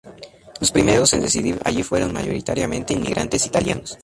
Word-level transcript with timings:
Los 0.59 0.71
primeros 0.71 1.13
en 1.13 1.21
residir 1.21 1.59
allí 1.63 1.83
fueron 1.83 2.11
mayoritariamente 2.11 2.93
inmigrantes 2.95 3.45
italianos. 3.45 3.99